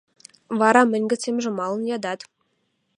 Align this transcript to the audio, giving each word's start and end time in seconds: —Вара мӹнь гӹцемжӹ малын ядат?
—Вара 0.59 0.81
мӹнь 0.91 1.07
гӹцемжӹ 1.11 1.49
малын 1.59 1.83
ядат? 1.95 2.19